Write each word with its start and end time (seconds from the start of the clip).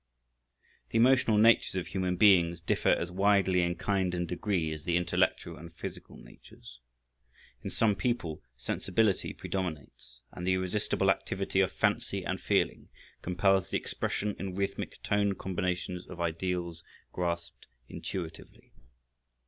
The 0.89 0.97
emotional 0.97 1.37
natures 1.37 1.75
of 1.75 1.85
human 1.85 2.15
beings 2.15 2.59
differ 2.59 2.89
as 2.89 3.11
widely 3.11 3.61
in 3.61 3.75
kind 3.75 4.15
and 4.15 4.27
degree 4.27 4.71
as 4.73 4.83
the 4.83 4.97
intellectual 4.97 5.57
and 5.57 5.75
physical 5.75 6.17
natures. 6.17 6.79
In 7.61 7.69
some 7.69 7.93
people 7.95 8.41
sensibility 8.57 9.31
predominates, 9.31 10.21
and 10.31 10.47
the 10.47 10.53
irresistible 10.55 11.11
activity 11.11 11.59
of 11.59 11.71
fancy 11.71 12.23
and 12.25 12.41
feeling 12.41 12.89
compels 13.21 13.69
the 13.69 13.77
expression 13.77 14.35
in 14.39 14.55
rhythmic 14.55 15.03
tone 15.03 15.35
combinations 15.35 16.07
of 16.07 16.19
ideals 16.19 16.83
grasped 17.11 17.67
intuitively. 17.87 18.73